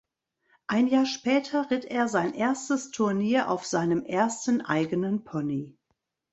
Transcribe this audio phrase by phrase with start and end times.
[0.65, 5.77] Ein Jahr später ritt er sein erstes Turnier auf seinem ersten eigenen Pony.